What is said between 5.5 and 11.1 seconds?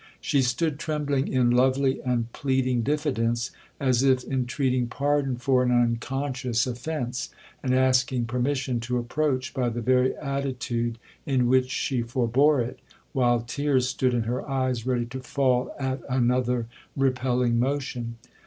an unconscious offence, and asking permission to approach by the very attitude